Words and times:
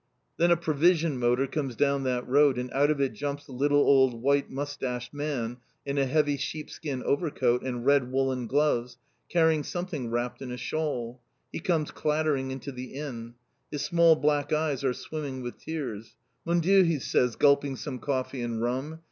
Then 0.37 0.49
a 0.49 0.57
Provision 0.57 1.19
"Motor" 1.19 1.45
comes 1.45 1.75
down 1.75 2.05
that 2.05 2.27
road, 2.27 2.57
and 2.57 2.71
out 2.73 2.89
of 2.89 2.99
it 2.99 3.13
jumps 3.13 3.47
a 3.47 3.51
little, 3.51 3.77
old, 3.81 4.19
white 4.19 4.49
moustached 4.49 5.13
man 5.13 5.57
in 5.85 5.99
a 5.99 6.07
heavy 6.07 6.37
sheepskin 6.37 7.03
overcoat 7.03 7.61
and 7.61 7.85
red 7.85 8.11
woollen 8.11 8.47
gloves, 8.47 8.97
carrying 9.29 9.61
something 9.61 10.09
wrapped 10.09 10.41
in 10.41 10.51
a 10.51 10.57
shawl. 10.57 11.21
He 11.51 11.59
comes 11.59 11.91
clattering 11.91 12.49
into 12.49 12.71
the 12.71 12.95
Inn. 12.95 13.35
His 13.69 13.83
small 13.83 14.15
black 14.15 14.51
eyes 14.51 14.83
are 14.83 14.95
swimming 14.95 15.43
with 15.43 15.59
tears. 15.59 16.15
"Mon 16.45 16.61
Dieu!" 16.61 16.81
he 16.81 16.97
says, 16.97 17.35
gulping 17.35 17.75
some 17.75 17.99
coffee 17.99 18.41
and 18.41 18.59
rum. 18.59 18.99